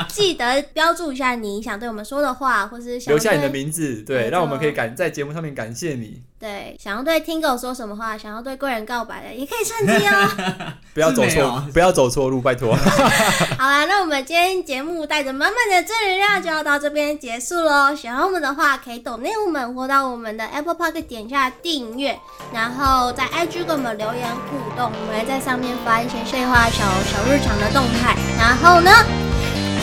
[0.08, 6.20] 记得标注一下你想对我们说的话，或是想留下你的名字，对，让我们可以感在节目上面感谢你。
[6.40, 10.72] 对，想要对听狗说什么话，想要对贵人告白的，也可以趁机哦。
[10.94, 12.76] 不要走错，不要走错路，拜托。
[12.76, 17.94] 好啦，那我们今天节目带着满满的正能量就要到这边结束喽。
[17.94, 22.18] 喜欢我们的话，可以懂内我们，或到我们的 Apple Park 点下订阅，
[22.52, 28.16] 然后在 IG 跟我们留言互动，我们会在上面发一些碎花小小日常的动态。
[28.38, 28.90] 然后呢，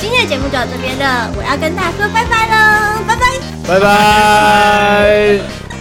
[0.02, 3.22] 今天的节目就到这边了，我要跟大家说拜拜了，拜拜，
[3.68, 5.75] 拜拜。